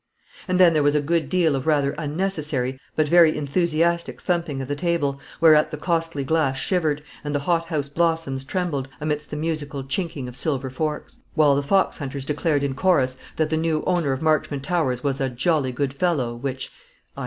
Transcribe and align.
And 0.47 0.59
then 0.59 0.73
there 0.73 0.81
was 0.81 0.95
a 0.95 0.99
good 0.99 1.29
deal 1.29 1.55
of 1.55 1.67
rather 1.67 1.91
unnecessary 1.91 2.79
but 2.95 3.07
very 3.07 3.37
enthusiastic 3.37 4.19
thumping 4.19 4.59
of 4.59 4.67
the 4.67 4.75
table, 4.75 5.21
whereat 5.39 5.69
the 5.69 5.77
costly 5.77 6.23
glass 6.23 6.57
shivered, 6.57 7.03
and 7.23 7.35
the 7.35 7.41
hothouse 7.41 7.87
blossoms 7.87 8.43
trembled, 8.43 8.87
amidst 8.99 9.29
the 9.29 9.37
musical 9.37 9.83
chinking 9.83 10.27
of 10.27 10.35
silver 10.35 10.71
forks; 10.71 11.19
while 11.35 11.55
the 11.55 11.61
foxhunters 11.61 12.25
declared 12.25 12.63
in 12.63 12.73
chorus 12.73 13.15
that 13.35 13.51
the 13.51 13.57
new 13.57 13.83
owner 13.85 14.11
of 14.11 14.23
Marchmont 14.23 14.63
Towers 14.63 15.03
was 15.03 15.21
a 15.21 15.29
jolly 15.29 15.71
good 15.71 15.93
fellow, 15.93 16.33
which 16.33 16.71
_i. 17.15 17.19